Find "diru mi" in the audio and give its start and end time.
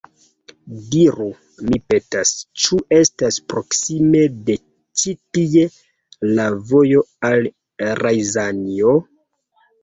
0.93-1.77